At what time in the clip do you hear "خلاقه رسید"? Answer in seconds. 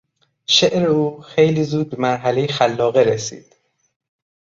2.47-3.55